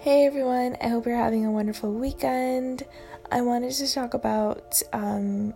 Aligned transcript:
Hey 0.00 0.26
everyone, 0.26 0.76
I 0.80 0.86
hope 0.86 1.06
you're 1.06 1.16
having 1.16 1.44
a 1.44 1.50
wonderful 1.50 1.92
weekend. 1.92 2.84
I 3.32 3.40
wanted 3.40 3.72
to 3.72 3.92
talk 3.92 4.14
about 4.14 4.80
um, 4.92 5.54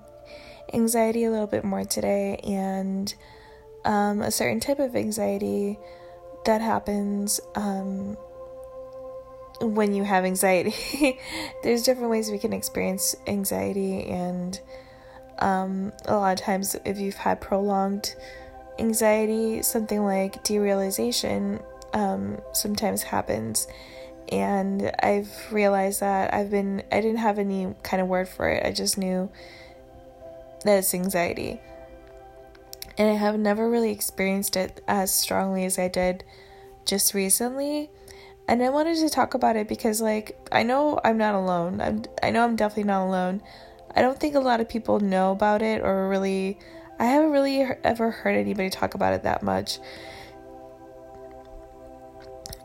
anxiety 0.75 1.23
a 1.23 1.31
little 1.31 1.47
bit 1.47 1.63
more 1.63 1.85
today 1.85 2.41
and 2.43 3.15
um, 3.85 4.21
a 4.21 4.33
certain 4.33 4.59
type 4.59 4.81
of 4.81 4.97
anxiety 4.97 5.79
that 6.45 6.61
happens 6.61 7.41
um, 7.55 8.17
when 9.61 9.95
you 9.95 10.03
have 10.03 10.25
anxiety. 10.25 11.21
There's 11.63 11.85
different 11.85 12.11
ways 12.11 12.29
we 12.29 12.39
can 12.39 12.53
experience 12.53 13.15
anxiety, 13.29 14.07
and 14.07 14.61
um, 15.39 15.93
a 16.07 16.17
lot 16.17 16.41
of 16.41 16.45
times, 16.45 16.75
if 16.85 16.99
you've 16.99 17.15
had 17.15 17.41
prolonged 17.41 18.17
anxiety, 18.81 19.63
something 19.63 20.05
like 20.05 20.43
derealization 20.43 21.63
um, 21.95 22.41
sometimes 22.53 23.05
happens 23.05 23.69
and 24.33 24.91
I've 25.03 25.53
realized 25.53 26.01
that 26.01 26.33
I've 26.33 26.51
been 26.51 26.83
I 26.91 27.03
didn't 27.03 27.19
have 27.19 27.39
any 27.39 27.75
kind 27.83 28.01
of 28.01 28.09
word 28.09 28.29
for 28.29 28.49
it. 28.49 28.65
I 28.65 28.73
just 28.73 28.97
knew 28.97 29.31
that 30.65 30.79
it's 30.79 30.95
anxiety. 30.95 31.61
And 32.97 33.11
I 33.11 33.15
have 33.15 33.39
never 33.39 33.69
really 33.69 33.93
experienced 33.93 34.57
it 34.57 34.83
as 34.89 35.13
strongly 35.13 35.67
as 35.67 35.79
I 35.79 35.89
did 35.89 36.25
just 36.87 37.13
recently. 37.13 37.91
And 38.49 38.63
I 38.63 38.71
wanted 38.71 38.97
to 38.99 39.11
talk 39.11 39.35
about 39.35 39.57
it 39.57 39.69
because 39.69 40.01
like 40.01 40.39
I 40.51 40.63
know 40.63 40.99
I'm 41.05 41.19
not 41.19 41.35
alone. 41.35 41.83
I'm 41.83 42.03
I 42.23 42.31
know 42.31 42.43
I'm 42.43 42.57
definitely 42.57 42.85
not 42.85 43.05
alone. 43.05 43.43
I 43.95 44.01
don't 44.01 44.19
think 44.19 44.35
a 44.35 44.41
lot 44.41 44.61
of 44.61 44.69
people 44.69 44.99
know 44.99 45.33
about 45.33 45.61
it 45.61 45.83
or 45.83 46.09
really 46.09 46.59
I 46.99 47.05
haven't 47.05 47.33
really 47.33 47.67
ever 47.85 48.11
heard 48.11 48.35
anybody 48.35 48.71
talk 48.71 48.95
about 48.95 49.13
it 49.13 49.25
that 49.25 49.43
much. 49.43 49.79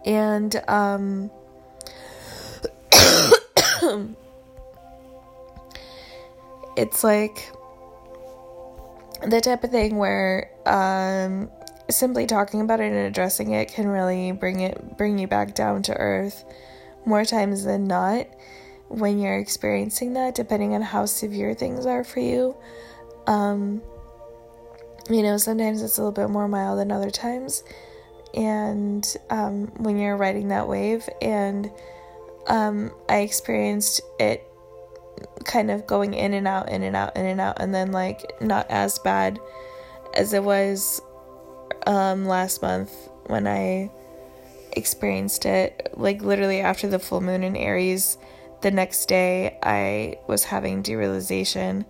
And 0.05 0.63
um 0.70 1.30
it's 6.78 7.03
like 7.03 7.52
the 9.26 9.42
type 9.42 9.64
of 9.64 9.72
thing 9.72 9.98
where 9.98 10.52
um, 10.66 11.50
simply 11.89 12.26
talking 12.26 12.62
about 12.62 12.80
it 12.80 12.92
and 12.92 13.08
addressing 13.08 13.52
it 13.52 13.70
can 13.70 13.88
really 13.88 14.31
bring 14.31 14.59
it 14.59 14.98
bring 14.98 15.17
you 15.17 15.28
back 15.28 15.56
down 15.56 15.81
to 15.84 15.94
earth 15.95 16.45
more 17.06 17.26
times 17.26 17.64
than 17.64 17.88
not 17.88 18.28
when 18.89 19.20
you're 19.20 19.38
experiencing 19.38 20.14
that 20.14 20.36
depending 20.36 20.73
on 20.73 20.82
how 20.82 21.06
severe 21.06 21.54
things 21.54 21.86
are 21.86 22.04
for 22.04 22.20
you. 22.20 22.56
Um, 23.26 23.82
you 25.09 25.23
know 25.23 25.38
sometimes 25.38 25.82
it's 25.82 25.98
a 25.98 26.02
little 26.02 26.11
bit 26.11 26.30
more 26.30 26.48
mild 26.48 26.80
than 26.80 26.92
other 26.92 27.11
times. 27.11 27.64
And 28.34 29.16
um, 29.30 29.67
when 29.78 29.98
you're 29.98 30.17
riding 30.17 30.50
that 30.50 30.67
wave 30.67 31.09
and 31.22 31.72
um, 32.48 32.92
I 33.09 33.20
experienced 33.20 34.02
it 34.20 34.44
kind 35.45 35.72
of 35.72 35.88
going 35.88 36.14
in 36.14 36.34
and 36.34 36.48
out, 36.48 36.70
in 36.70 36.84
and 36.84 36.95
out, 36.95 37.16
in 37.16 37.26
and 37.26 37.42
out, 37.42 37.59
and 37.59 37.73
then 37.73 37.92
like 37.92 38.34
not 38.42 38.67
as 38.70 39.00
bad 39.00 39.39
as 40.14 40.34
it 40.34 40.44
was 40.44 41.02
um, 41.86 42.26
last 42.26 42.62
month 42.62 42.92
when 43.28 43.48
I 43.48 43.92
experienced 44.73 45.45
it. 45.45 45.92
Like 45.95 46.22
literally 46.22 46.59
after 46.59 46.88
the 46.88 47.00
full 47.00 47.22
moon 47.22 47.44
in 47.44 47.56
Aries, 47.56 48.17
the 48.61 48.72
next 48.72 49.08
day 49.08 49.58
I 49.61 50.17
was 50.28 50.45
having 50.45 50.84
derealization, 50.84 51.86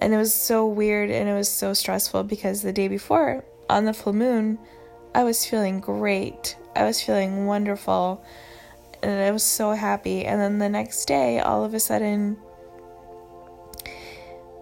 and 0.00 0.14
it 0.14 0.16
was 0.16 0.34
so 0.34 0.66
weird 0.66 1.10
and 1.10 1.28
it 1.28 1.34
was 1.34 1.48
so 1.48 1.72
stressful 1.74 2.24
because 2.24 2.62
the 2.62 2.72
day 2.72 2.88
before 2.88 3.44
on 3.68 3.84
the 3.84 3.94
full 3.94 4.12
moon, 4.12 4.58
I 5.14 5.24
was 5.24 5.44
feeling 5.44 5.80
great. 5.80 6.56
I 6.74 6.84
was 6.84 7.02
feeling 7.02 7.46
wonderful 7.46 8.24
and 9.02 9.22
I 9.22 9.30
was 9.30 9.42
so 9.42 9.72
happy. 9.72 10.24
And 10.24 10.40
then 10.40 10.58
the 10.58 10.68
next 10.68 11.06
day, 11.06 11.40
all 11.40 11.64
of 11.64 11.74
a 11.74 11.80
sudden, 11.80 12.36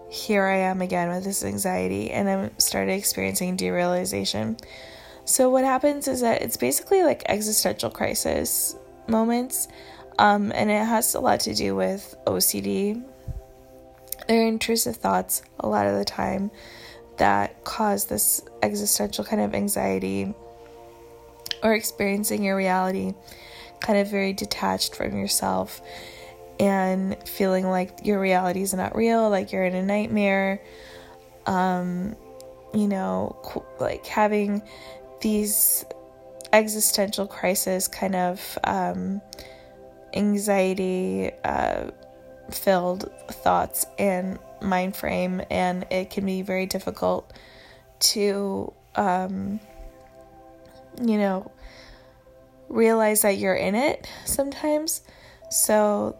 here 0.09 0.45
I 0.45 0.57
am 0.57 0.81
again 0.81 1.09
with 1.09 1.23
this 1.23 1.43
anxiety, 1.43 2.11
and 2.11 2.29
I 2.29 2.49
started 2.57 2.93
experiencing 2.93 3.57
derealization. 3.57 4.59
So, 5.25 5.49
what 5.49 5.63
happens 5.63 6.07
is 6.07 6.21
that 6.21 6.41
it's 6.41 6.57
basically 6.57 7.03
like 7.03 7.23
existential 7.27 7.91
crisis 7.91 8.75
moments, 9.07 9.67
um, 10.17 10.51
and 10.55 10.71
it 10.71 10.85
has 10.85 11.13
a 11.13 11.19
lot 11.19 11.41
to 11.41 11.53
do 11.53 11.75
with 11.75 12.15
OCD. 12.25 13.03
They're 14.27 14.47
intrusive 14.47 14.95
thoughts 14.95 15.43
a 15.59 15.67
lot 15.67 15.85
of 15.85 15.97
the 15.97 16.05
time 16.05 16.51
that 17.17 17.63
cause 17.63 18.05
this 18.05 18.41
existential 18.63 19.23
kind 19.23 19.41
of 19.41 19.53
anxiety 19.53 20.33
or 21.61 21.73
experiencing 21.73 22.43
your 22.43 22.55
reality 22.55 23.13
kind 23.81 23.99
of 23.99 24.07
very 24.07 24.33
detached 24.33 24.95
from 24.95 25.17
yourself 25.17 25.81
and 26.59 27.15
feeling 27.27 27.67
like 27.67 27.99
your 28.03 28.19
reality 28.19 28.61
is 28.61 28.73
not 28.73 28.95
real, 28.95 29.29
like 29.29 29.51
you're 29.51 29.65
in 29.65 29.75
a 29.75 29.83
nightmare. 29.83 30.61
Um, 31.45 32.15
you 32.73 32.87
know, 32.87 33.37
like 33.79 34.05
having 34.05 34.61
these 35.21 35.85
existential 36.51 37.27
crisis 37.27 37.87
kind 37.87 38.15
of 38.15 38.59
um, 38.63 39.21
anxiety 40.13 41.31
uh, 41.43 41.91
filled 42.51 43.09
thoughts 43.29 43.85
and 43.97 44.37
mind 44.61 44.95
frame, 44.95 45.41
and 45.49 45.85
it 45.89 46.09
can 46.09 46.25
be 46.25 46.41
very 46.41 46.65
difficult 46.65 47.31
to, 47.99 48.73
um, 48.95 49.59
you 51.01 51.17
know, 51.17 51.51
realize 52.69 53.23
that 53.23 53.37
you're 53.37 53.55
in 53.55 53.75
it 53.75 54.07
sometimes. 54.25 55.01
So, 55.49 56.15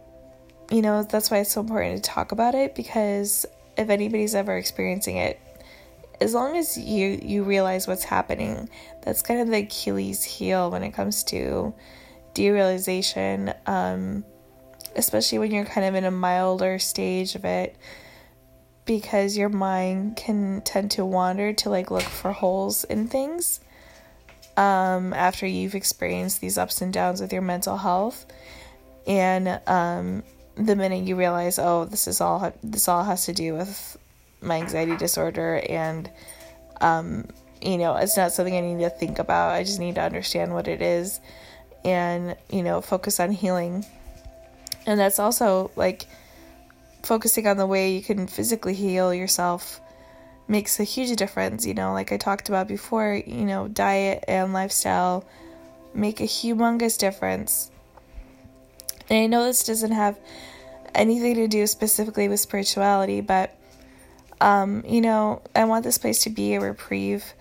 you 0.72 0.82
know, 0.82 1.04
that's 1.04 1.32
why 1.32 1.38
it's 1.38 1.52
so 1.52 1.62
important 1.62 2.04
to 2.04 2.10
talk 2.10 2.32
about 2.32 2.56
it 2.56 2.76
because 2.76 3.46
if 3.78 3.90
anybody's 3.90 4.36
ever 4.36 4.58
experiencing 4.58 5.18
it, 5.18 5.40
as 6.20 6.34
long 6.34 6.58
as 6.58 6.78
you 6.78 7.20
you 7.22 7.44
realize 7.44 7.88
what's 7.88 8.04
happening, 8.04 8.70
that's 9.02 9.22
kind 9.22 9.40
of 9.40 9.48
the 9.48 9.60
Achilles 9.60 10.24
heel 10.24 10.70
when 10.70 10.84
it 10.84 10.92
comes 10.92 11.24
to 11.26 11.74
derealization, 12.34 13.56
um, 13.68 14.26
especially 14.96 15.40
when 15.40 15.52
you're 15.52 15.66
kind 15.66 15.88
of 15.88 15.96
in 15.96 16.04
a 16.04 16.12
milder 16.12 16.78
stage 16.78 17.36
of 17.36 17.46
it, 17.46 17.78
because 18.86 19.38
your 19.38 19.50
mind 19.50 20.18
can 20.18 20.62
tend 20.66 20.92
to 20.92 21.06
wander 21.06 21.54
to 21.54 21.70
like 21.70 21.90
look 21.90 22.04
for 22.04 22.34
holes 22.34 22.84
in 22.84 23.08
things 23.08 23.62
um, 24.59 25.14
after 25.14 25.47
you've 25.47 25.74
experienced 25.74 26.42
these 26.42 26.58
ups 26.58 26.81
and 26.81 26.92
downs 26.92 27.22
with 27.22 27.31
your 27.31 27.42
mental 27.42 27.78
health. 27.78 28.25
And 29.08 29.62
um, 29.66 30.24
the 30.56 30.75
minute 30.75 31.08
you 31.08 31.16
realize, 31.16 31.58
oh, 31.58 31.86
this 31.86 32.08
is 32.08 32.20
all 32.20 32.52
this 32.62 32.90
all 32.90 33.06
has 33.06 33.25
to 33.25 33.34
do 33.34 33.53
with 33.53 33.98
my 34.42 34.58
anxiety 34.58 34.98
disorder, 34.98 35.64
and 35.68 36.12
um, 36.81 37.25
you 37.62 37.78
know, 37.78 37.96
it's 37.96 38.18
not 38.18 38.34
something 38.34 38.56
I 38.56 38.59
need 38.59 38.84
to 38.84 38.90
think 38.90 39.18
about. 39.18 39.53
I 39.53 39.64
just 39.64 39.80
need 39.80 39.96
to 39.96 40.02
understand 40.02 40.53
what 40.53 40.68
it 40.68 40.81
is, 40.81 41.22
and 41.86 42.36
you 42.52 42.62
know, 42.62 42.81
focus 42.81 43.22
on 43.22 43.31
healing. 43.31 43.86
And 44.86 45.00
that's 45.00 45.19
also 45.19 45.72
like 45.78 46.06
focusing 47.02 47.48
on 47.48 47.56
the 47.56 47.66
way 47.66 47.94
you 47.94 48.02
can 48.02 48.28
physically 48.28 48.74
heal 48.74 49.14
yourself 49.14 49.80
makes 50.50 50.80
a 50.80 50.84
huge 50.84 51.16
difference. 51.16 51.66
You 51.66 51.74
know, 51.74 51.94
like 51.94 52.12
I 52.12 52.18
talked 52.18 52.50
about 52.50 52.68
before, 52.68 53.22
you 53.26 53.46
know, 53.46 53.68
diet 53.68 54.26
and 54.28 54.52
lifestyle 54.52 55.26
make 55.94 56.20
a 56.20 56.26
humongous 56.26 56.98
difference. 56.98 57.72
And 59.10 59.20
I 59.20 59.26
know 59.28 59.44
this 59.46 59.64
doesn't 59.64 59.92
have 59.92 60.20
anything 60.94 61.36
to 61.36 61.48
do 61.48 61.66
specifically 61.68 62.28
with 62.28 62.40
spirituality, 62.40 63.22
but 63.22 63.56
um, 64.42 64.84
you 64.88 65.02
know, 65.02 65.42
I 65.56 65.66
want 65.66 65.84
this 65.84 65.98
place 65.98 66.24
to 66.24 66.30
be 66.30 66.54
a 66.54 66.62
reprieve 66.62 67.34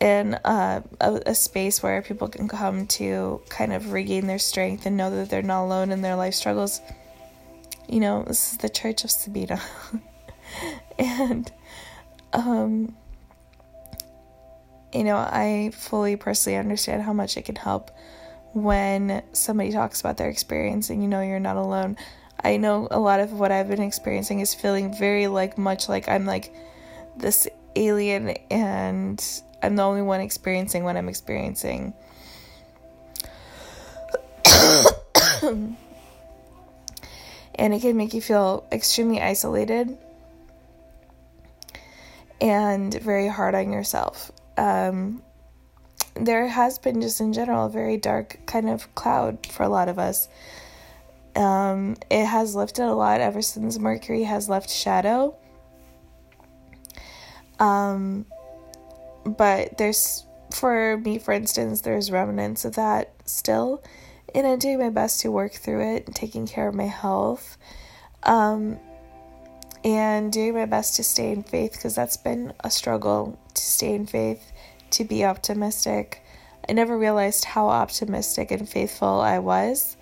and 0.00 0.38
uh, 0.44 0.80
a, 1.00 1.22
a, 1.26 1.34
space 1.34 1.82
where 1.82 2.00
people 2.00 2.28
can 2.28 2.48
come 2.48 2.86
to 2.86 3.42
kind 3.48 3.72
of 3.72 3.92
regain 3.92 4.26
their 4.26 4.38
strength 4.38 4.86
and 4.86 4.96
know 4.96 5.10
that 5.10 5.28
they're 5.28 5.42
not 5.42 5.64
alone 5.64 5.90
in 5.90 6.00
their 6.00 6.16
life 6.16 6.34
struggles. 6.34 6.80
You 7.88 8.00
know, 8.00 8.22
this 8.22 8.52
is 8.52 8.58
the 8.58 8.68
Church 8.68 9.04
of 9.04 9.10
Sabina. 9.10 9.60
and 10.98 11.50
um, 12.32 12.94
you 14.92 15.04
know, 15.04 15.16
I 15.16 15.70
fully 15.74 16.16
personally 16.16 16.58
understand 16.58 17.02
how 17.02 17.12
much 17.12 17.36
it 17.36 17.44
can 17.44 17.56
help 17.56 17.90
when 18.52 19.22
somebody 19.32 19.70
talks 19.70 20.00
about 20.00 20.16
their 20.16 20.28
experience 20.28 20.90
and 20.90 21.02
you 21.02 21.08
know 21.08 21.20
you're 21.20 21.38
not 21.38 21.56
alone. 21.56 21.96
I 22.42 22.56
know 22.56 22.88
a 22.90 22.98
lot 22.98 23.20
of 23.20 23.32
what 23.32 23.52
I've 23.52 23.68
been 23.68 23.82
experiencing 23.82 24.40
is 24.40 24.54
feeling 24.54 24.96
very 24.96 25.26
like 25.26 25.58
much 25.58 25.88
like 25.88 26.08
I'm 26.08 26.26
like 26.26 26.52
this 27.16 27.46
alien 27.76 28.30
and 28.50 29.22
I'm 29.62 29.76
the 29.76 29.82
only 29.82 30.02
one 30.02 30.20
experiencing 30.20 30.84
what 30.84 30.96
I'm 30.96 31.08
experiencing. 31.08 31.92
and 35.42 35.76
it 37.74 37.80
can 37.80 37.96
make 37.96 38.14
you 38.14 38.20
feel 38.22 38.66
extremely 38.72 39.20
isolated 39.20 39.96
and 42.40 42.94
very 42.94 43.28
hard 43.28 43.54
on 43.54 43.72
yourself. 43.72 44.32
Um, 44.56 45.22
there 46.14 46.48
has 46.48 46.78
been 46.78 47.00
just 47.00 47.20
in 47.20 47.32
general 47.32 47.66
a 47.66 47.70
very 47.70 47.96
dark 47.96 48.40
kind 48.46 48.68
of 48.68 48.94
cloud 48.94 49.46
for 49.46 49.62
a 49.62 49.68
lot 49.68 49.88
of 49.88 49.98
us. 49.98 50.28
Um, 51.36 51.96
it 52.10 52.26
has 52.26 52.54
lifted 52.54 52.84
a 52.84 52.94
lot 52.94 53.20
ever 53.20 53.42
since 53.42 53.78
Mercury 53.78 54.24
has 54.24 54.48
left 54.48 54.68
shadow. 54.68 55.36
Um, 57.58 58.26
but 59.24 59.78
there's, 59.78 60.24
for 60.52 60.98
me, 60.98 61.18
for 61.18 61.32
instance, 61.32 61.82
there's 61.82 62.10
remnants 62.10 62.64
of 62.64 62.74
that 62.74 63.12
still. 63.26 63.82
And 64.34 64.46
I'm 64.46 64.58
doing 64.58 64.78
my 64.78 64.90
best 64.90 65.20
to 65.20 65.30
work 65.30 65.52
through 65.52 65.94
it 65.94 66.06
and 66.06 66.16
taking 66.16 66.46
care 66.46 66.68
of 66.68 66.74
my 66.74 66.86
health. 66.86 67.58
Um, 68.22 68.78
and 69.84 70.32
doing 70.32 70.54
my 70.54 70.66
best 70.66 70.96
to 70.96 71.04
stay 71.04 71.32
in 71.32 71.42
faith 71.42 71.72
because 71.72 71.94
that's 71.94 72.16
been 72.16 72.52
a 72.60 72.70
struggle 72.70 73.38
to 73.54 73.62
stay 73.62 73.94
in 73.94 74.06
faith, 74.06 74.52
to 74.90 75.04
be 75.04 75.24
optimistic. 75.24 76.22
I 76.68 76.72
never 76.72 76.98
realized 76.98 77.44
how 77.46 77.68
optimistic 77.68 78.50
and 78.50 78.68
faithful 78.68 79.20
I 79.20 79.38
was 79.38 79.96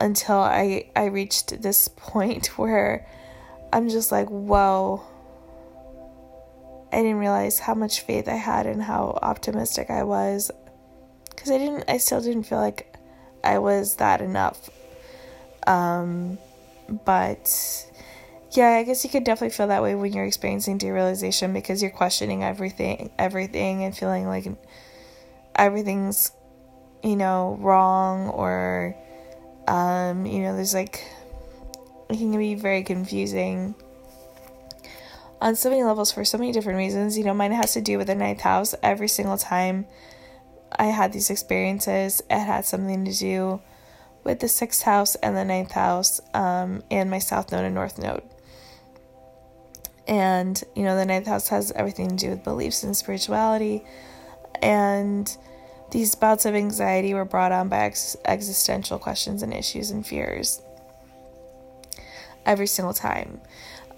until 0.00 0.38
I 0.38 0.90
I 0.96 1.06
reached 1.06 1.62
this 1.62 1.88
point 1.88 2.46
where 2.58 3.06
I'm 3.72 3.88
just 3.88 4.10
like, 4.10 4.28
whoa. 4.28 5.02
I 6.92 6.96
didn't 6.96 7.18
realize 7.18 7.60
how 7.60 7.74
much 7.74 8.00
faith 8.00 8.26
I 8.26 8.34
had 8.34 8.66
and 8.66 8.82
how 8.82 9.16
optimistic 9.22 9.90
I 9.90 10.02
was 10.02 10.50
cuz 11.36 11.48
I 11.48 11.58
didn't 11.58 11.84
I 11.88 11.98
still 11.98 12.20
didn't 12.20 12.42
feel 12.42 12.58
like 12.58 12.96
I 13.44 13.58
was 13.58 13.94
that 13.96 14.20
enough. 14.20 14.68
Um 15.68 16.38
but 17.04 17.86
yeah, 18.52 18.70
I 18.70 18.82
guess 18.82 19.04
you 19.04 19.10
could 19.10 19.24
definitely 19.24 19.54
feel 19.54 19.68
that 19.68 19.82
way 19.82 19.94
when 19.94 20.12
you're 20.12 20.24
experiencing 20.24 20.78
derealization 20.78 21.52
because 21.52 21.82
you're 21.82 21.90
questioning 21.90 22.42
everything, 22.42 23.10
everything, 23.18 23.84
and 23.84 23.96
feeling 23.96 24.26
like 24.26 24.46
everything's, 25.54 26.32
you 27.04 27.16
know, 27.16 27.56
wrong 27.60 28.28
or, 28.28 28.96
um, 29.68 30.26
you 30.26 30.42
know, 30.42 30.56
there's 30.56 30.74
like, 30.74 31.04
it 32.08 32.16
can 32.16 32.36
be 32.36 32.56
very 32.56 32.82
confusing 32.82 33.74
on 35.40 35.54
so 35.54 35.70
many 35.70 35.84
levels 35.84 36.10
for 36.10 36.24
so 36.24 36.36
many 36.36 36.50
different 36.50 36.78
reasons. 36.78 37.16
You 37.16 37.24
know, 37.24 37.34
mine 37.34 37.52
has 37.52 37.72
to 37.74 37.80
do 37.80 37.98
with 37.98 38.08
the 38.08 38.16
ninth 38.16 38.40
house. 38.40 38.74
Every 38.82 39.08
single 39.08 39.38
time 39.38 39.86
I 40.76 40.86
had 40.86 41.12
these 41.12 41.30
experiences, 41.30 42.20
it 42.28 42.38
had 42.38 42.64
something 42.64 43.04
to 43.04 43.12
do 43.12 43.60
with 44.24 44.40
the 44.40 44.48
sixth 44.48 44.82
house 44.82 45.14
and 45.16 45.36
the 45.36 45.44
ninth 45.44 45.72
house, 45.72 46.20
um, 46.34 46.82
and 46.90 47.10
my 47.10 47.18
south 47.18 47.52
node 47.52 47.64
and 47.64 47.74
north 47.74 47.98
node. 47.98 48.22
And, 50.10 50.62
you 50.74 50.82
know, 50.82 50.96
the 50.96 51.06
ninth 51.06 51.28
house 51.28 51.48
has 51.48 51.70
everything 51.72 52.08
to 52.08 52.16
do 52.16 52.30
with 52.30 52.42
beliefs 52.42 52.82
and 52.82 52.96
spirituality. 52.96 53.84
And 54.60 55.34
these 55.92 56.16
bouts 56.16 56.44
of 56.44 56.54
anxiety 56.56 57.14
were 57.14 57.24
brought 57.24 57.52
on 57.52 57.68
by 57.68 57.84
ex- 57.84 58.16
existential 58.24 58.98
questions 58.98 59.42
and 59.42 59.54
issues 59.54 59.92
and 59.92 60.04
fears 60.04 60.60
every 62.44 62.66
single 62.66 62.92
time. 62.92 63.40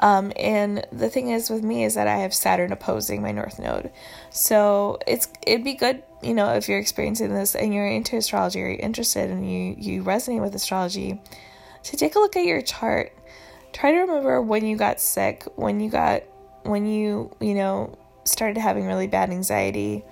Um, 0.00 0.32
and 0.36 0.86
the 0.92 1.08
thing 1.08 1.30
is 1.30 1.48
with 1.48 1.62
me 1.62 1.84
is 1.84 1.94
that 1.94 2.08
I 2.08 2.16
have 2.18 2.34
Saturn 2.34 2.72
opposing 2.72 3.22
my 3.22 3.30
North 3.30 3.58
Node, 3.58 3.92
so 4.30 4.98
it's 5.06 5.28
it'd 5.46 5.62
be 5.62 5.74
good, 5.74 6.02
you 6.22 6.34
know, 6.34 6.54
if 6.54 6.68
you're 6.68 6.80
experiencing 6.80 7.32
this 7.32 7.54
and 7.54 7.72
you're 7.72 7.86
into 7.86 8.16
astrology 8.16 8.60
or 8.62 8.68
you're 8.68 8.80
interested 8.80 9.30
and 9.30 9.48
you 9.48 9.76
you 9.78 10.02
resonate 10.02 10.40
with 10.40 10.56
astrology, 10.56 11.20
to 11.84 11.96
take 11.96 12.16
a 12.16 12.18
look 12.18 12.34
at 12.34 12.44
your 12.44 12.62
chart 12.62 13.12
try 13.72 13.92
to 13.92 13.98
remember 13.98 14.40
when 14.40 14.66
you 14.66 14.76
got 14.76 15.00
sick, 15.00 15.44
when 15.56 15.80
you 15.80 15.90
got, 15.90 16.22
when 16.62 16.86
you, 16.86 17.34
you 17.40 17.54
know, 17.54 17.98
started 18.24 18.60
having 18.60 18.86
really 18.86 19.06
bad 19.06 19.30
anxiety. 19.30 20.04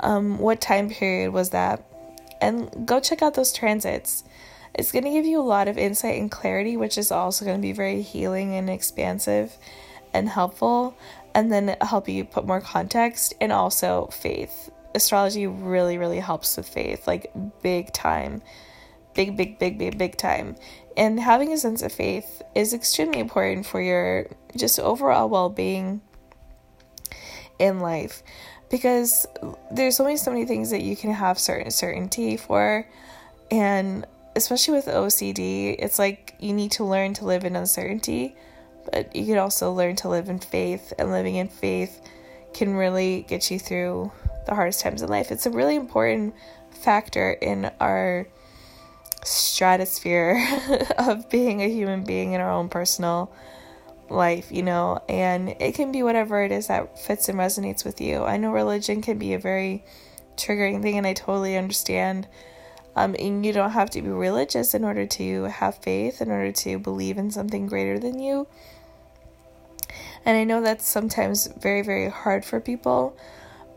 Um, 0.00 0.38
what 0.38 0.60
time 0.60 0.90
period 0.90 1.32
was 1.32 1.50
that? 1.50 1.84
And 2.40 2.86
go 2.86 3.00
check 3.00 3.22
out 3.22 3.34
those 3.34 3.52
transits. 3.52 4.24
It's 4.74 4.92
going 4.92 5.04
to 5.04 5.10
give 5.10 5.24
you 5.24 5.40
a 5.40 5.42
lot 5.42 5.68
of 5.68 5.78
insight 5.78 6.20
and 6.20 6.30
clarity, 6.30 6.76
which 6.76 6.98
is 6.98 7.10
also 7.10 7.44
going 7.44 7.56
to 7.56 7.62
be 7.62 7.72
very 7.72 8.02
healing 8.02 8.54
and 8.54 8.68
expansive 8.68 9.56
and 10.12 10.28
helpful. 10.28 10.96
And 11.34 11.52
then 11.52 11.76
help 11.80 12.08
you 12.08 12.24
put 12.24 12.46
more 12.46 12.60
context 12.60 13.34
and 13.40 13.52
also 13.52 14.08
faith. 14.12 14.70
Astrology 14.94 15.46
really, 15.46 15.98
really 15.98 16.20
helps 16.20 16.56
with 16.56 16.68
faith, 16.68 17.06
like 17.06 17.30
big 17.62 17.92
time. 17.92 18.42
Big, 19.16 19.36
big, 19.36 19.58
big, 19.58 19.78
big, 19.78 19.98
big 19.98 20.16
time. 20.16 20.54
And 20.96 21.18
having 21.18 21.52
a 21.52 21.58
sense 21.58 21.82
of 21.82 21.92
faith 21.92 22.42
is 22.54 22.72
extremely 22.72 23.18
important 23.18 23.66
for 23.66 23.80
your 23.80 24.28
just 24.56 24.78
overall 24.78 25.28
well 25.28 25.48
being 25.48 26.00
in 27.58 27.80
life. 27.80 28.22
Because 28.70 29.26
there's 29.72 29.98
only 29.98 30.16
so 30.16 30.30
many 30.30 30.44
things 30.44 30.70
that 30.70 30.82
you 30.82 30.96
can 30.96 31.12
have 31.12 31.38
certain 31.38 31.70
certainty 31.70 32.36
for. 32.36 32.86
And 33.50 34.06
especially 34.36 34.74
with 34.74 34.86
OCD 34.86 35.76
it's 35.78 35.98
like 35.98 36.34
you 36.38 36.52
need 36.52 36.70
to 36.70 36.84
learn 36.84 37.14
to 37.14 37.24
live 37.24 37.44
in 37.44 37.56
uncertainty 37.56 38.36
but 38.92 39.16
you 39.16 39.24
can 39.24 39.38
also 39.38 39.72
learn 39.72 39.96
to 39.96 40.08
live 40.08 40.28
in 40.28 40.38
faith 40.38 40.92
and 40.98 41.10
living 41.10 41.36
in 41.36 41.48
faith 41.48 42.00
can 42.52 42.74
really 42.74 43.24
get 43.28 43.50
you 43.50 43.58
through 43.58 44.12
the 44.46 44.54
hardest 44.54 44.80
times 44.80 45.02
in 45.02 45.08
life. 45.08 45.30
It's 45.30 45.46
a 45.46 45.50
really 45.50 45.74
important 45.74 46.34
factor 46.70 47.32
in 47.32 47.70
our 47.80 48.28
stratosphere 49.26 50.40
of 50.98 51.28
being 51.28 51.62
a 51.62 51.68
human 51.68 52.04
being 52.04 52.32
in 52.32 52.40
our 52.40 52.50
own 52.50 52.68
personal 52.68 53.32
life, 54.08 54.52
you 54.52 54.62
know, 54.62 55.02
and 55.08 55.50
it 55.60 55.74
can 55.74 55.92
be 55.92 56.02
whatever 56.02 56.42
it 56.42 56.52
is 56.52 56.68
that 56.68 56.98
fits 56.98 57.28
and 57.28 57.38
resonates 57.38 57.84
with 57.84 58.00
you. 58.00 58.24
I 58.24 58.36
know 58.36 58.52
religion 58.52 59.02
can 59.02 59.18
be 59.18 59.34
a 59.34 59.38
very 59.38 59.84
triggering 60.36 60.82
thing, 60.82 60.96
and 60.96 61.06
I 61.06 61.14
totally 61.14 61.56
understand. 61.56 62.28
Um, 62.94 63.14
and 63.18 63.44
you 63.44 63.52
don't 63.52 63.72
have 63.72 63.90
to 63.90 64.02
be 64.02 64.08
religious 64.08 64.74
in 64.74 64.84
order 64.84 65.06
to 65.06 65.44
have 65.44 65.76
faith, 65.78 66.22
in 66.22 66.30
order 66.30 66.52
to 66.52 66.78
believe 66.78 67.18
in 67.18 67.30
something 67.30 67.66
greater 67.66 67.98
than 67.98 68.18
you. 68.18 68.46
And 70.24 70.36
I 70.36 70.44
know 70.44 70.60
that's 70.60 70.88
sometimes 70.88 71.46
very, 71.46 71.82
very 71.82 72.08
hard 72.08 72.44
for 72.44 72.58
people, 72.58 73.16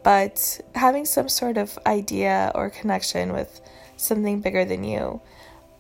but 0.03 0.61
having 0.73 1.05
some 1.05 1.27
sort 1.27 1.57
of 1.57 1.77
idea 1.85 2.51
or 2.55 2.69
connection 2.69 3.33
with 3.33 3.61
something 3.99 4.41
bigger 4.41 4.65
than 4.65 4.83
you 4.83 5.21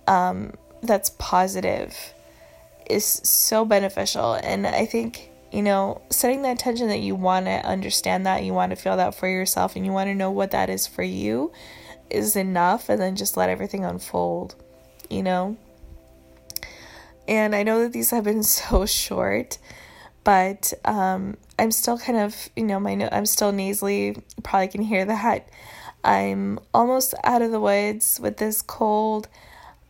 um, 0.09 0.53
that's 0.81 1.11
positive 1.11 2.13
is 2.89 3.05
so 3.05 3.63
beneficial. 3.63 4.33
And 4.33 4.65
I 4.65 4.85
think, 4.85 5.29
you 5.51 5.61
know, 5.61 6.01
setting 6.09 6.41
the 6.41 6.49
intention 6.49 6.87
that 6.87 6.99
you 6.99 7.15
want 7.15 7.45
to 7.45 7.65
understand 7.65 8.25
that, 8.25 8.43
you 8.43 8.53
want 8.53 8.71
to 8.71 8.75
feel 8.75 8.97
that 8.97 9.15
for 9.15 9.27
yourself, 9.27 9.75
and 9.75 9.85
you 9.85 9.91
want 9.91 10.07
to 10.07 10.15
know 10.15 10.31
what 10.31 10.51
that 10.51 10.69
is 10.69 10.87
for 10.87 11.03
you 11.03 11.51
is 12.09 12.35
enough. 12.35 12.89
And 12.89 12.99
then 12.99 13.15
just 13.15 13.37
let 13.37 13.49
everything 13.49 13.85
unfold, 13.85 14.55
you 15.09 15.21
know? 15.21 15.55
And 17.27 17.55
I 17.55 17.61
know 17.61 17.83
that 17.83 17.93
these 17.93 18.09
have 18.09 18.23
been 18.23 18.43
so 18.43 18.87
short, 18.87 19.59
but 20.23 20.73
um, 20.83 21.37
I'm 21.59 21.71
still 21.71 21.99
kind 21.99 22.17
of, 22.17 22.49
you 22.55 22.63
know, 22.63 22.79
my 22.79 23.07
I'm 23.11 23.27
still 23.27 23.51
nasally. 23.51 24.07
You 24.07 24.23
probably 24.41 24.69
can 24.69 24.81
hear 24.81 25.05
that. 25.05 25.47
I'm 26.03 26.59
almost 26.73 27.13
out 27.23 27.41
of 27.41 27.51
the 27.51 27.59
woods 27.59 28.19
with 28.21 28.37
this 28.37 28.61
cold. 28.61 29.27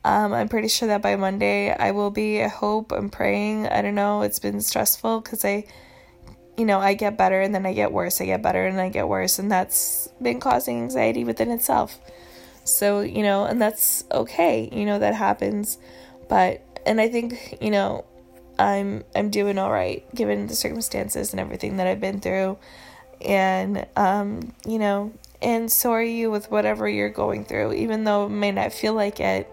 Um, 0.03 0.33
I'm 0.33 0.49
pretty 0.49 0.67
sure 0.67 0.87
that 0.87 1.01
by 1.01 1.15
Monday 1.15 1.73
I 1.73 1.91
will 1.91 2.11
be. 2.11 2.41
I 2.41 2.47
hope. 2.47 2.91
I'm 2.91 3.09
praying. 3.09 3.67
I 3.67 3.81
don't 3.81 3.95
know. 3.95 4.21
It's 4.21 4.39
been 4.39 4.61
stressful 4.61 5.21
because 5.21 5.43
I, 5.45 5.65
you 6.57 6.65
know, 6.65 6.79
I 6.79 6.93
get 6.93 7.17
better 7.17 7.41
and 7.41 7.53
then 7.53 7.65
I 7.65 7.73
get 7.73 7.91
worse. 7.91 8.21
I 8.21 8.25
get 8.25 8.41
better 8.41 8.65
and 8.65 8.79
I 8.79 8.89
get 8.89 9.07
worse. 9.07 9.39
And 9.39 9.51
that's 9.51 10.09
been 10.21 10.39
causing 10.39 10.81
anxiety 10.81 11.23
within 11.23 11.51
itself. 11.51 11.99
So, 12.63 13.01
you 13.01 13.23
know, 13.23 13.45
and 13.45 13.61
that's 13.61 14.03
okay. 14.11 14.69
You 14.71 14.85
know, 14.85 14.99
that 14.99 15.15
happens. 15.15 15.77
But, 16.27 16.61
and 16.85 17.01
I 17.01 17.09
think, 17.09 17.57
you 17.61 17.71
know, 17.71 18.05
I'm 18.59 19.05
I'm 19.15 19.29
doing 19.29 19.57
all 19.57 19.71
right 19.71 20.03
given 20.13 20.47
the 20.47 20.55
circumstances 20.55 21.31
and 21.31 21.39
everything 21.39 21.77
that 21.77 21.87
I've 21.87 22.01
been 22.01 22.19
through 22.19 22.57
and 23.21 23.87
um 23.95 24.53
you 24.65 24.77
know 24.77 25.13
and 25.41 25.72
so 25.72 25.91
are 25.91 26.03
you 26.03 26.29
with 26.29 26.50
whatever 26.51 26.88
you're 26.88 27.10
going 27.10 27.46
through 27.46 27.74
even 27.74 28.03
though 28.03 28.25
it 28.25 28.29
may 28.29 28.51
not 28.51 28.74
feel 28.74 28.93
like 28.93 29.19
it 29.19 29.48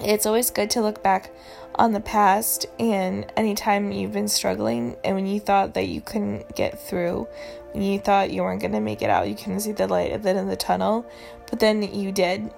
it's 0.00 0.26
always 0.26 0.50
good 0.50 0.70
to 0.70 0.80
look 0.80 1.02
back 1.02 1.30
on 1.74 1.92
the 1.92 2.00
past 2.00 2.66
and 2.78 3.26
anytime 3.36 3.92
you've 3.92 4.12
been 4.12 4.28
struggling 4.28 4.96
and 5.04 5.14
when 5.14 5.26
you 5.26 5.38
thought 5.38 5.74
that 5.74 5.88
you 5.88 6.00
couldn't 6.00 6.54
get 6.56 6.80
through, 6.80 7.26
when 7.72 7.82
you 7.82 7.98
thought 7.98 8.30
you 8.30 8.42
weren't 8.42 8.60
going 8.60 8.72
to 8.72 8.80
make 8.80 9.02
it 9.02 9.10
out, 9.10 9.28
you 9.28 9.34
couldn't 9.34 9.60
see 9.60 9.72
the 9.72 9.86
light 9.86 10.10
at 10.10 10.22
the 10.22 10.30
end 10.30 10.38
of 10.38 10.46
the 10.48 10.56
tunnel, 10.56 11.06
but 11.48 11.60
then 11.60 11.82
you 11.82 12.12
did. 12.12 12.52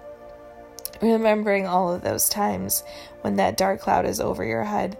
Remembering 1.02 1.66
all 1.66 1.92
of 1.92 2.02
those 2.02 2.28
times 2.28 2.82
when 3.22 3.36
that 3.36 3.56
dark 3.56 3.80
cloud 3.80 4.04
is 4.04 4.20
over 4.20 4.44
your 4.44 4.64
head 4.64 4.98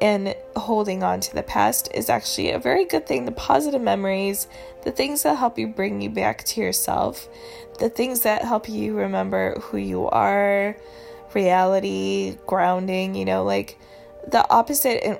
and 0.00 0.34
holding 0.56 1.02
on 1.02 1.20
to 1.20 1.34
the 1.34 1.42
past 1.42 1.88
is 1.94 2.10
actually 2.10 2.50
a 2.50 2.58
very 2.58 2.84
good 2.84 3.06
thing. 3.06 3.24
The 3.24 3.32
positive 3.32 3.80
memories, 3.80 4.46
the 4.82 4.92
things 4.92 5.22
that 5.22 5.38
help 5.38 5.58
you 5.58 5.66
bring 5.68 6.00
you 6.00 6.10
back 6.10 6.44
to 6.44 6.60
yourself, 6.60 7.28
the 7.78 7.88
things 7.88 8.20
that 8.22 8.42
help 8.42 8.68
you 8.68 8.94
remember 8.94 9.58
who 9.60 9.78
you 9.78 10.06
are, 10.08 10.76
reality, 11.34 12.36
grounding, 12.46 13.14
you 13.14 13.24
know, 13.24 13.44
like 13.44 13.78
the 14.26 14.48
opposite. 14.50 15.02
And 15.04 15.18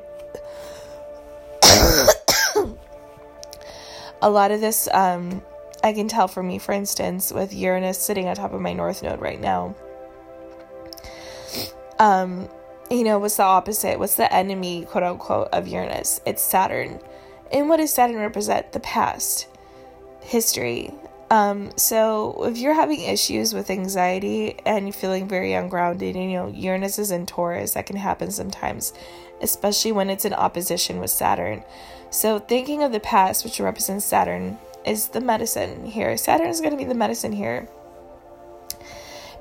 a 4.23 4.31
lot 4.31 4.51
of 4.51 4.61
this, 4.61 4.89
um, 4.93 5.43
I 5.83 5.93
can 5.93 6.09
tell 6.09 6.29
for 6.29 6.43
me, 6.43 6.59
for 6.59 6.73
instance, 6.73 7.33
with 7.33 7.55
Uranus 7.55 7.99
sitting 7.99 8.29
on 8.29 8.37
top 8.37 8.53
of 8.53 8.61
my 8.61 8.73
North 8.73 9.03
Node 9.03 9.21
right 9.21 9.41
now. 9.41 9.75
Um, 11.99 12.49
you 12.91 13.05
know, 13.05 13.19
what's 13.19 13.37
the 13.37 13.43
opposite? 13.43 13.99
What's 13.99 14.17
the 14.17 14.33
enemy, 14.33 14.85
quote 14.85 15.05
unquote, 15.05 15.49
of 15.53 15.67
Uranus? 15.69 16.21
It's 16.27 16.43
Saturn. 16.43 17.01
And 17.53 17.69
what 17.69 17.79
does 17.79 17.93
Saturn 17.93 18.17
represent? 18.17 18.73
The 18.73 18.81
past, 18.81 19.49
history. 20.21 20.93
Um, 21.31 21.77
so 21.77 22.45
if 22.45 22.59
you're 22.59 22.75
having 22.75 23.01
issues 23.01 23.53
with 23.53 23.71
anxiety 23.71 24.57
and 24.65 24.87
you're 24.87 24.93
feeling 24.93 25.29
very 25.29 25.55
ungrounded, 25.55 26.15
you 26.15 26.29
know, 26.29 26.49
Uranus 26.49 26.99
is 26.99 27.11
in 27.11 27.27
Taurus, 27.27 27.75
that 27.75 27.87
can 27.87 27.97
happen 27.97 28.31
sometimes, 28.31 28.93
especially 29.41 29.93
when 29.93 30.09
it's 30.09 30.25
in 30.25 30.35
opposition 30.35 31.01
with 31.01 31.11
Saturn. 31.11 31.65
So 32.11 32.39
thinking 32.39 32.83
of 32.83 32.93
the 32.93 33.01
past, 33.01 33.45
which 33.45 33.59
represents 33.59 34.05
Saturn, 34.05 34.59
is 34.85 35.09
the 35.09 35.21
medicine 35.21 35.85
here. 35.85 36.17
Saturn 36.17 36.49
is 36.49 36.61
going 36.61 36.71
to 36.71 36.77
be 36.77 36.85
the 36.85 36.95
medicine 36.95 37.33
here. 37.33 37.69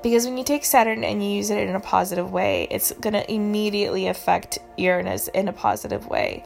Because 0.02 0.26
when 0.26 0.38
you 0.38 0.44
take 0.44 0.64
Saturn 0.64 1.04
and 1.04 1.22
you 1.22 1.30
use 1.30 1.50
it 1.50 1.68
in 1.68 1.74
a 1.74 1.80
positive 1.80 2.30
way, 2.30 2.68
it's 2.70 2.92
going 2.92 3.14
to 3.14 3.30
immediately 3.32 4.06
affect 4.06 4.58
Uranus 4.76 5.28
in 5.28 5.48
a 5.48 5.52
positive 5.52 6.06
way. 6.06 6.44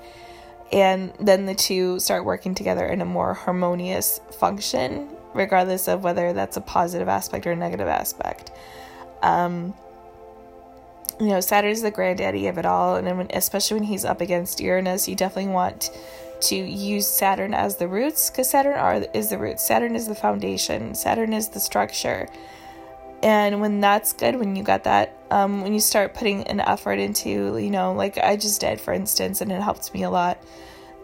And 0.73 1.13
then 1.19 1.47
the 1.47 1.55
two 1.55 1.99
start 1.99 2.25
working 2.25 2.55
together 2.55 2.87
in 2.87 3.01
a 3.01 3.05
more 3.05 3.35
harmonious 3.35 4.21
function, 4.39 5.09
regardless 5.35 5.89
of 5.89 6.05
whether 6.05 6.33
that's 6.33 6.57
a 6.57 6.61
positive 6.61 7.09
aspect 7.09 7.47
or 7.47 7.53
a 7.53 7.57
negative 7.57 7.89
aspect. 7.89 8.53
Um, 9.23 9.75
you 11.19 11.27
know, 11.27 11.41
Saturn 11.41 11.71
is 11.71 11.83
the 11.83 11.91
granddaddy 11.91 12.47
of 12.47 12.57
it 12.57 12.65
all, 12.65 12.97
and 12.97 13.31
especially 13.35 13.81
when 13.81 13.85
he's 13.85 14.05
up 14.05 14.21
against 14.21 14.61
Uranus, 14.61 15.07
you 15.07 15.15
definitely 15.15 15.53
want 15.53 15.91
to 16.43 16.57
use 16.57 17.07
Saturn 17.07 17.53
as 17.53 17.77
the 17.77 17.87
roots 17.87 18.31
because 18.31 18.49
Saturn 18.49 18.79
are, 18.79 19.05
is 19.13 19.29
the 19.29 19.37
roots. 19.37 19.67
Saturn 19.67 19.95
is 19.95 20.07
the 20.07 20.15
foundation. 20.15 20.95
Saturn 20.95 21.35
is 21.35 21.49
the 21.49 21.61
structure. 21.61 22.29
And 23.23 23.61
when 23.61 23.81
that's 23.81 24.13
good, 24.13 24.37
when 24.37 24.57
you 24.57 24.63
got 24.63 24.85
that, 24.85 25.15
um, 25.31 25.63
when 25.63 25.75
you 25.75 25.81
start 25.81 26.15
putting 26.15 26.45
an 26.45 26.61
effort 26.61 26.99
into, 26.99 27.59
you 27.59 27.71
know, 27.71 27.93
like 27.93 28.19
I 28.19 28.37
just 28.37 28.61
did, 28.61 28.81
for 28.81 28.95
instance, 28.95 29.41
and 29.41 29.53
it 29.53 29.61
helped 29.61 29.93
me 29.93 30.05
a 30.05 30.11
lot. 30.11 30.43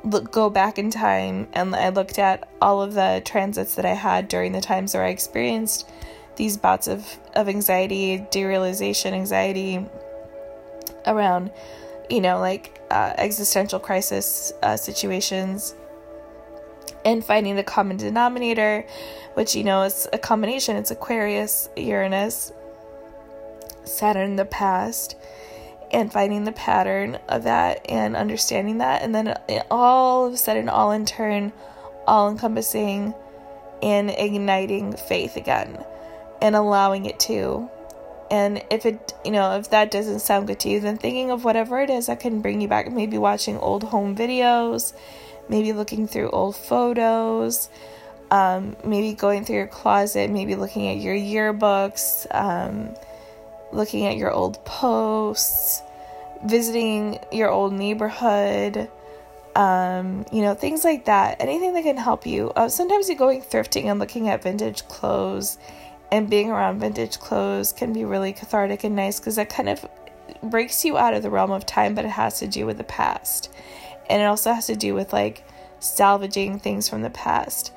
Look, 0.02 0.30
go 0.30 0.48
back 0.48 0.78
in 0.78 0.90
time, 0.90 1.48
and 1.52 1.74
I 1.74 1.90
looked 1.90 2.18
at 2.18 2.48
all 2.62 2.80
of 2.80 2.94
the 2.94 3.22
transits 3.24 3.74
that 3.74 3.84
I 3.84 3.94
had 3.94 4.28
during 4.28 4.52
the 4.52 4.60
times 4.60 4.94
where 4.94 5.04
I 5.04 5.08
experienced 5.08 5.90
these 6.36 6.56
bouts 6.56 6.86
of, 6.86 7.18
of 7.34 7.48
anxiety, 7.48 8.18
derealization, 8.30 9.12
anxiety 9.12 9.84
around, 11.06 11.50
you 12.08 12.20
know, 12.20 12.38
like 12.38 12.80
uh, 12.90 13.14
existential 13.16 13.80
crisis 13.80 14.52
uh, 14.62 14.76
situations 14.76 15.74
and 17.06 17.24
finding 17.24 17.54
the 17.54 17.62
common 17.62 17.96
denominator, 17.96 18.84
which 19.34 19.54
you 19.54 19.62
know 19.62 19.84
is 19.84 20.08
a 20.12 20.18
combination. 20.18 20.76
It's 20.76 20.90
Aquarius, 20.90 21.70
Uranus, 21.76 22.52
Saturn 23.84 24.30
in 24.30 24.36
the 24.36 24.44
past, 24.44 25.16
and 25.92 26.12
finding 26.12 26.42
the 26.42 26.52
pattern 26.52 27.14
of 27.28 27.44
that 27.44 27.88
and 27.88 28.16
understanding 28.16 28.78
that, 28.78 29.02
and 29.02 29.14
then 29.14 29.38
all 29.70 30.26
of 30.26 30.34
a 30.34 30.36
sudden, 30.36 30.68
all 30.68 30.90
in 30.90 31.06
turn, 31.06 31.52
all 32.08 32.28
encompassing 32.28 33.14
and 33.82 34.10
igniting 34.10 34.92
faith 34.96 35.36
again 35.36 35.84
and 36.42 36.56
allowing 36.56 37.06
it 37.06 37.20
to. 37.20 37.70
And 38.32 38.64
if 38.68 38.84
it, 38.84 39.14
you 39.24 39.30
know, 39.30 39.56
if 39.56 39.70
that 39.70 39.92
doesn't 39.92 40.18
sound 40.18 40.48
good 40.48 40.58
to 40.60 40.68
you, 40.68 40.80
then 40.80 40.98
thinking 40.98 41.30
of 41.30 41.44
whatever 41.44 41.80
it 41.80 41.88
is 41.88 42.06
that 42.06 42.18
can 42.18 42.40
bring 42.40 42.60
you 42.60 42.66
back, 42.66 42.90
maybe 42.90 43.16
watching 43.16 43.58
old 43.58 43.84
home 43.84 44.16
videos 44.16 44.92
maybe 45.48 45.72
looking 45.72 46.06
through 46.06 46.30
old 46.30 46.56
photos, 46.56 47.68
um, 48.30 48.76
maybe 48.84 49.14
going 49.14 49.44
through 49.44 49.56
your 49.56 49.66
closet, 49.66 50.30
maybe 50.30 50.56
looking 50.56 50.88
at 50.88 50.96
your 50.96 51.14
yearbooks, 51.14 52.26
um, 52.34 52.94
looking 53.72 54.06
at 54.06 54.16
your 54.16 54.32
old 54.32 54.64
posts, 54.64 55.82
visiting 56.44 57.18
your 57.32 57.50
old 57.50 57.72
neighborhood, 57.72 58.88
um, 59.54 60.26
you 60.32 60.42
know, 60.42 60.54
things 60.54 60.84
like 60.84 61.06
that. 61.06 61.36
Anything 61.40 61.74
that 61.74 61.82
can 61.82 61.96
help 61.96 62.26
you. 62.26 62.50
Uh, 62.56 62.68
sometimes 62.68 63.08
you're 63.08 63.18
going 63.18 63.40
thrifting 63.40 63.84
and 63.84 63.98
looking 63.98 64.28
at 64.28 64.42
vintage 64.42 64.86
clothes 64.88 65.58
and 66.12 66.28
being 66.28 66.50
around 66.50 66.78
vintage 66.78 67.18
clothes 67.18 67.72
can 67.72 67.92
be 67.92 68.04
really 68.04 68.32
cathartic 68.32 68.84
and 68.84 68.94
nice 68.94 69.18
because 69.18 69.36
that 69.36 69.48
kind 69.48 69.68
of 69.68 69.84
breaks 70.42 70.84
you 70.84 70.98
out 70.98 71.14
of 71.14 71.22
the 71.22 71.30
realm 71.30 71.50
of 71.50 71.64
time, 71.64 71.94
but 71.94 72.04
it 72.04 72.10
has 72.10 72.38
to 72.40 72.46
do 72.46 72.66
with 72.66 72.78
the 72.78 72.84
past 72.84 73.50
and 74.08 74.22
it 74.22 74.26
also 74.26 74.52
has 74.52 74.66
to 74.66 74.76
do 74.76 74.94
with 74.94 75.12
like 75.12 75.44
salvaging 75.80 76.58
things 76.58 76.88
from 76.88 77.02
the 77.02 77.10
past. 77.10 77.72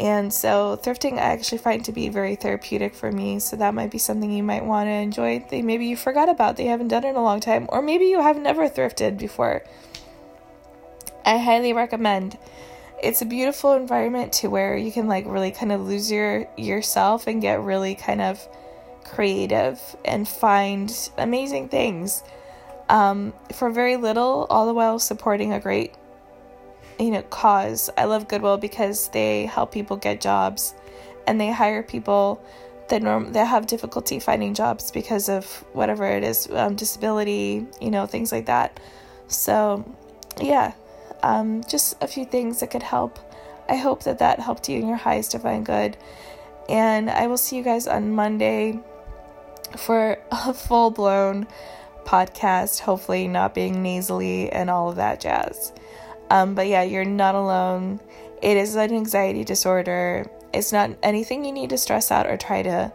And 0.00 0.32
so 0.32 0.78
thrifting 0.82 1.14
I 1.14 1.32
actually 1.32 1.58
find 1.58 1.84
to 1.84 1.92
be 1.92 2.08
very 2.08 2.34
therapeutic 2.34 2.94
for 2.94 3.12
me. 3.12 3.38
So 3.38 3.56
that 3.56 3.74
might 3.74 3.90
be 3.90 3.98
something 3.98 4.30
you 4.30 4.42
might 4.42 4.64
want 4.64 4.88
to 4.88 4.92
enjoy. 4.92 5.46
That 5.50 5.64
maybe 5.64 5.86
you 5.86 5.96
forgot 5.96 6.28
about, 6.28 6.56
that 6.56 6.64
you 6.64 6.70
haven't 6.70 6.88
done 6.88 7.04
in 7.04 7.14
a 7.14 7.22
long 7.22 7.40
time, 7.40 7.66
or 7.68 7.80
maybe 7.80 8.06
you 8.06 8.20
have 8.20 8.36
never 8.36 8.68
thrifted 8.68 9.18
before. 9.18 9.62
I 11.24 11.38
highly 11.38 11.72
recommend. 11.72 12.36
It's 13.02 13.22
a 13.22 13.26
beautiful 13.26 13.74
environment 13.74 14.32
to 14.34 14.48
where 14.48 14.76
you 14.76 14.90
can 14.90 15.06
like 15.06 15.26
really 15.26 15.50
kind 15.50 15.72
of 15.72 15.82
lose 15.82 16.10
your 16.10 16.48
yourself 16.56 17.26
and 17.26 17.40
get 17.40 17.60
really 17.60 17.94
kind 17.94 18.20
of 18.20 18.46
creative 19.04 19.80
and 20.04 20.26
find 20.26 21.10
amazing 21.18 21.68
things 21.68 22.22
um, 22.88 23.32
for 23.52 23.70
very 23.70 23.96
little, 23.96 24.46
all 24.50 24.66
the 24.66 24.74
while 24.74 24.98
supporting 24.98 25.52
a 25.52 25.60
great, 25.60 25.94
you 26.98 27.10
know, 27.10 27.22
cause. 27.22 27.90
I 27.96 28.04
love 28.04 28.28
Goodwill 28.28 28.58
because 28.58 29.08
they 29.08 29.46
help 29.46 29.72
people 29.72 29.96
get 29.96 30.20
jobs, 30.20 30.74
and 31.26 31.40
they 31.40 31.50
hire 31.50 31.82
people 31.82 32.44
that 32.88 33.02
norm 33.02 33.32
that 33.32 33.46
have 33.46 33.66
difficulty 33.66 34.18
finding 34.18 34.54
jobs 34.54 34.90
because 34.90 35.28
of 35.28 35.46
whatever 35.72 36.04
it 36.04 36.22
is, 36.22 36.48
um, 36.50 36.74
disability, 36.76 37.66
you 37.80 37.90
know, 37.90 38.06
things 38.06 38.30
like 38.30 38.46
that. 38.46 38.78
So, 39.26 39.84
yeah, 40.40 40.72
um, 41.22 41.62
just 41.68 42.02
a 42.02 42.06
few 42.06 42.24
things 42.24 42.60
that 42.60 42.70
could 42.70 42.82
help. 42.82 43.18
I 43.68 43.76
hope 43.76 44.02
that 44.04 44.18
that 44.18 44.40
helped 44.40 44.68
you 44.68 44.78
in 44.78 44.86
your 44.86 44.98
highest 44.98 45.32
divine 45.32 45.64
good. 45.64 45.96
And 46.68 47.10
I 47.10 47.26
will 47.26 47.38
see 47.38 47.56
you 47.56 47.62
guys 47.62 47.86
on 47.86 48.12
Monday 48.12 48.78
for 49.76 50.18
a 50.30 50.52
full 50.54 50.90
blown 50.90 51.46
podcast, 52.04 52.80
hopefully 52.80 53.28
not 53.28 53.54
being 53.54 53.82
nasally 53.82 54.50
and 54.50 54.70
all 54.70 54.90
of 54.90 54.96
that 54.96 55.20
jazz. 55.20 55.72
Um, 56.30 56.54
but 56.54 56.66
yeah, 56.66 56.82
you're 56.82 57.04
not 57.04 57.34
alone. 57.34 58.00
It 58.42 58.56
is 58.56 58.74
an 58.76 58.92
anxiety 58.92 59.44
disorder. 59.44 60.26
It's 60.52 60.72
not 60.72 60.90
anything 61.02 61.44
you 61.44 61.52
need 61.52 61.70
to 61.70 61.78
stress 61.78 62.10
out 62.10 62.26
or 62.26 62.36
try 62.36 62.62
to 62.62 62.92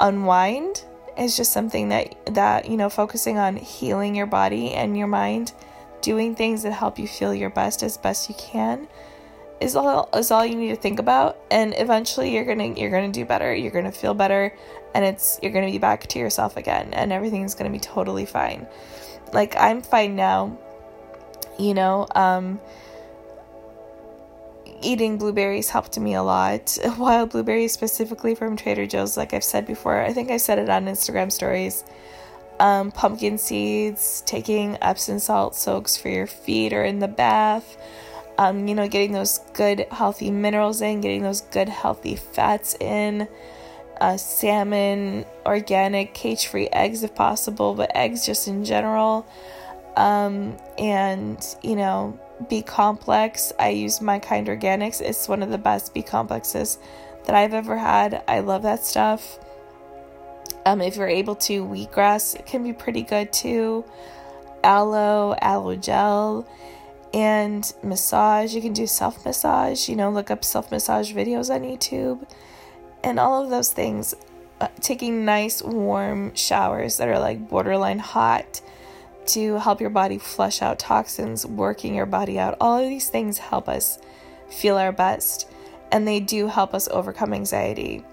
unwind. 0.00 0.84
It's 1.16 1.36
just 1.36 1.52
something 1.52 1.88
that 1.90 2.34
that 2.34 2.68
you 2.68 2.76
know, 2.76 2.88
focusing 2.88 3.38
on 3.38 3.56
healing 3.56 4.14
your 4.14 4.26
body 4.26 4.72
and 4.72 4.96
your 4.96 5.06
mind, 5.06 5.52
doing 6.00 6.34
things 6.34 6.62
that 6.62 6.72
help 6.72 6.98
you 6.98 7.06
feel 7.06 7.34
your 7.34 7.50
best 7.50 7.82
as 7.82 7.96
best 7.96 8.28
you 8.28 8.34
can 8.38 8.88
is 9.62 9.76
all 9.76 10.08
is 10.14 10.30
all 10.30 10.44
you 10.44 10.56
need 10.56 10.70
to 10.70 10.76
think 10.76 10.98
about. 10.98 11.38
And 11.50 11.74
eventually 11.76 12.34
you're 12.34 12.44
gonna 12.44 12.74
you're 12.74 12.90
gonna 12.90 13.12
do 13.12 13.24
better. 13.24 13.54
You're 13.54 13.70
gonna 13.70 13.92
feel 13.92 14.14
better. 14.14 14.54
And 14.94 15.04
it's 15.04 15.38
you're 15.42 15.52
gonna 15.52 15.70
be 15.70 15.78
back 15.78 16.06
to 16.08 16.18
yourself 16.18 16.56
again. 16.56 16.92
And 16.92 17.12
everything's 17.12 17.54
gonna 17.54 17.70
be 17.70 17.78
totally 17.78 18.26
fine. 18.26 18.66
Like 19.32 19.56
i'm 19.56 19.82
fine 19.82 20.16
now. 20.16 20.58
You 21.58 21.74
know 21.74 22.06
um 22.14 22.60
eating 24.82 25.16
blueberries 25.16 25.70
helped 25.70 25.98
me 25.98 26.14
a 26.14 26.22
lot. 26.22 26.76
Wild 26.98 27.30
blueberries 27.30 27.72
specifically 27.72 28.34
from 28.34 28.56
trader 28.56 28.86
joe's 28.86 29.16
like 29.16 29.32
i've 29.32 29.44
said 29.44 29.66
before. 29.66 30.00
I 30.00 30.12
think 30.12 30.30
i 30.30 30.36
said 30.36 30.58
it 30.58 30.68
on 30.68 30.86
instagram 30.86 31.30
stories. 31.30 31.84
Um, 32.60 32.92
pumpkin 32.92 33.38
seeds 33.38 34.22
taking 34.24 34.78
epsom 34.80 35.18
salt 35.18 35.56
soaks 35.56 35.96
for 35.96 36.10
your 36.10 36.28
feet 36.28 36.72
or 36.72 36.84
in 36.84 37.00
the 37.00 37.08
bath 37.08 37.76
um, 38.38 38.66
you 38.66 38.74
know, 38.74 38.88
getting 38.88 39.12
those 39.12 39.38
good 39.54 39.86
healthy 39.90 40.30
minerals 40.30 40.80
in, 40.80 41.00
getting 41.00 41.22
those 41.22 41.42
good 41.42 41.68
healthy 41.68 42.16
fats 42.16 42.74
in, 42.80 43.28
uh, 44.00 44.16
salmon, 44.16 45.24
organic, 45.46 46.14
cage 46.14 46.46
free 46.46 46.68
eggs 46.72 47.02
if 47.02 47.14
possible, 47.14 47.74
but 47.74 47.90
eggs 47.94 48.26
just 48.26 48.48
in 48.48 48.64
general. 48.64 49.26
Um, 49.96 50.56
and, 50.78 51.44
you 51.62 51.76
know, 51.76 52.18
B 52.48 52.62
complex. 52.62 53.52
I 53.58 53.70
use 53.70 54.00
my 54.00 54.18
kind 54.18 54.46
organics. 54.48 55.00
It's 55.00 55.28
one 55.28 55.42
of 55.42 55.50
the 55.50 55.58
best 55.58 55.94
B 55.94 56.02
complexes 56.02 56.78
that 57.26 57.34
I've 57.34 57.54
ever 57.54 57.76
had. 57.76 58.24
I 58.26 58.40
love 58.40 58.62
that 58.62 58.84
stuff. 58.84 59.38
Um, 60.64 60.80
if 60.80 60.96
you're 60.96 61.08
able 61.08 61.34
to, 61.36 61.64
wheatgrass 61.64 62.44
can 62.46 62.62
be 62.62 62.72
pretty 62.72 63.02
good 63.02 63.32
too. 63.32 63.84
Aloe, 64.64 65.34
aloe 65.40 65.76
gel 65.76 66.46
and 67.12 67.72
massage. 67.82 68.54
You 68.54 68.62
can 68.62 68.72
do 68.72 68.86
self 68.86 69.24
massage, 69.24 69.88
you 69.88 69.96
know, 69.96 70.10
look 70.10 70.30
up 70.30 70.44
self 70.44 70.70
massage 70.70 71.12
videos 71.12 71.54
on 71.54 71.62
YouTube 71.62 72.26
and 73.04 73.18
all 73.18 73.42
of 73.42 73.50
those 73.50 73.72
things. 73.72 74.14
Uh, 74.60 74.68
taking 74.80 75.24
nice 75.24 75.60
warm 75.60 76.32
showers 76.36 76.96
that 76.98 77.08
are 77.08 77.18
like 77.18 77.48
borderline 77.48 77.98
hot 77.98 78.60
to 79.26 79.58
help 79.58 79.80
your 79.80 79.90
body 79.90 80.18
flush 80.18 80.62
out 80.62 80.78
toxins, 80.78 81.44
working 81.44 81.94
your 81.94 82.06
body 82.06 82.38
out. 82.38 82.56
All 82.60 82.78
of 82.80 82.88
these 82.88 83.08
things 83.08 83.38
help 83.38 83.68
us 83.68 83.98
feel 84.48 84.76
our 84.76 84.92
best. 84.92 85.48
And 85.90 86.06
they 86.06 86.20
do 86.20 86.46
help 86.46 86.74
us 86.74 86.88
overcome 86.88 87.34
anxiety. 87.34 88.04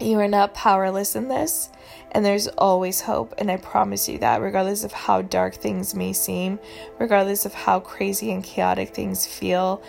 You 0.00 0.20
are 0.20 0.28
not 0.28 0.54
powerless 0.54 1.16
in 1.16 1.26
this, 1.26 1.70
and 2.12 2.24
there's 2.24 2.46
always 2.46 3.00
hope. 3.00 3.34
And 3.38 3.50
I 3.50 3.56
promise 3.56 4.08
you 4.08 4.18
that, 4.18 4.40
regardless 4.40 4.84
of 4.84 4.92
how 4.92 5.22
dark 5.22 5.54
things 5.54 5.94
may 5.94 6.12
seem, 6.12 6.60
regardless 7.00 7.44
of 7.44 7.52
how 7.52 7.80
crazy 7.80 8.30
and 8.30 8.44
chaotic 8.44 8.94
things 8.94 9.26
feel, 9.26 9.82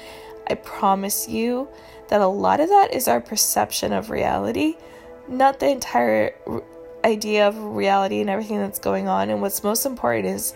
I 0.48 0.56
promise 0.56 1.30
you 1.30 1.68
that 2.08 2.22
a 2.22 2.28
lot 2.28 2.60
of 2.60 2.70
that 2.70 2.92
is 2.92 3.08
our 3.08 3.22
perception 3.22 3.94
of 3.94 4.10
reality, 4.10 4.78
not 5.28 5.60
the 5.60 5.70
entire 5.70 6.34
idea 7.06 7.48
of 7.48 7.56
reality 7.76 8.20
and 8.20 8.32
everything 8.32 8.58
that's 8.58 8.80
going 8.80 9.08
on. 9.08 9.30
And 9.30 9.42
what's 9.42 9.64
most 9.64 9.86
important 9.86 10.26
is 10.26 10.56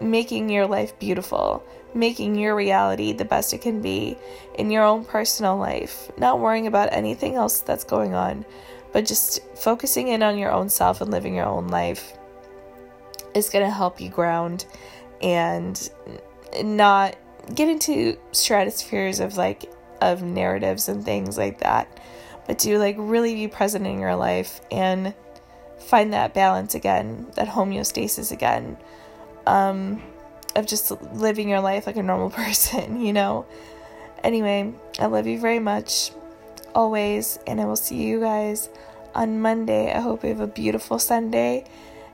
making 0.00 0.48
your 0.48 0.66
life 0.66 0.98
beautiful, 0.98 1.62
making 1.94 2.36
your 2.36 2.54
reality 2.54 3.12
the 3.12 3.24
best 3.24 3.52
it 3.52 3.60
can 3.60 3.80
be 3.80 4.16
in 4.54 4.70
your 4.70 4.84
own 4.84 5.04
personal 5.04 5.56
life, 5.56 6.10
not 6.18 6.38
worrying 6.38 6.66
about 6.66 6.92
anything 6.92 7.34
else 7.34 7.60
that's 7.60 7.84
going 7.84 8.14
on, 8.14 8.44
but 8.92 9.06
just 9.06 9.40
focusing 9.56 10.08
in 10.08 10.22
on 10.22 10.38
your 10.38 10.52
own 10.52 10.68
self 10.68 11.00
and 11.00 11.10
living 11.10 11.34
your 11.34 11.46
own 11.46 11.68
life 11.68 12.14
is 13.34 13.48
going 13.48 13.64
to 13.64 13.70
help 13.70 14.00
you 14.00 14.08
ground 14.08 14.66
and 15.22 15.90
not 16.62 17.16
get 17.54 17.68
into 17.68 18.16
stratospheres 18.32 19.20
of 19.20 19.36
like 19.36 19.70
of 20.00 20.22
narratives 20.22 20.88
and 20.88 21.04
things 21.04 21.36
like 21.36 21.60
that 21.60 22.00
but 22.46 22.58
to 22.58 22.78
like 22.78 22.96
really 22.98 23.34
be 23.34 23.46
present 23.46 23.86
in 23.86 24.00
your 24.00 24.16
life 24.16 24.60
and 24.70 25.14
find 25.80 26.12
that 26.12 26.34
balance 26.34 26.74
again 26.74 27.26
that 27.34 27.48
homeostasis 27.48 28.32
again. 28.32 28.76
Um, 29.46 30.02
of 30.56 30.66
just 30.66 30.90
living 31.12 31.48
your 31.48 31.60
life 31.60 31.86
like 31.86 31.96
a 31.96 32.02
normal 32.02 32.30
person, 32.42 33.00
you 33.00 33.12
know. 33.12 33.46
Anyway, 34.22 34.72
I 34.98 35.06
love 35.06 35.26
you 35.26 35.38
very 35.38 35.58
much, 35.58 36.10
always, 36.74 37.38
and 37.46 37.60
I 37.60 37.64
will 37.64 37.76
see 37.76 38.02
you 38.02 38.20
guys 38.20 38.68
on 39.14 39.40
Monday. 39.40 39.92
I 39.92 40.00
hope 40.00 40.22
you 40.22 40.30
have 40.30 40.40
a 40.40 40.46
beautiful 40.46 40.98
Sunday 40.98 41.64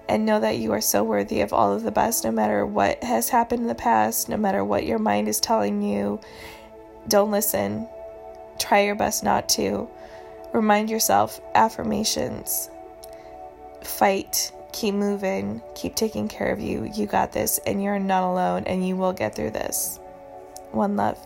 and 0.09 0.25
know 0.25 0.39
that 0.39 0.59
you 0.59 0.73
are 0.73 0.81
so 0.81 1.03
worthy 1.03 1.41
of 1.41 1.53
all 1.53 1.73
of 1.73 1.83
the 1.83 1.91
best, 1.91 2.25
no 2.25 2.31
matter 2.31 2.65
what 2.65 3.03
has 3.03 3.29
happened 3.29 3.63
in 3.63 3.69
the 3.69 3.75
past, 3.75 4.29
no 4.29 4.37
matter 4.37 4.65
what 4.65 4.87
your 4.87 4.99
mind 4.99 5.29
is 5.29 5.41
telling 5.41 5.83
you. 5.83 6.21
Don't 7.09 7.31
listen. 7.31 7.89
Try 8.59 8.83
your 8.83 8.95
best 8.95 9.25
not 9.25 9.49
to. 9.51 9.89
Remind 10.53 10.91
yourself 10.91 11.41
affirmations. 11.55 12.71
Fight 13.83 14.53
keep 14.77 14.95
moving, 14.95 15.63
keep 15.75 15.95
taking 15.95 16.29
care 16.29 16.53
of 16.53 16.61
you. 16.61 16.91
You 16.95 17.07
got 17.07 17.33
this, 17.33 17.59
and 17.67 17.83
you're 17.83 17.99
not 17.99 18.31
alone, 18.31 18.65
and 18.67 18.87
you 18.87 18.95
will 18.95 19.15
get 19.15 19.35
through 19.35 19.53
this. 19.53 19.99
One 20.73 20.97
love. 20.97 21.19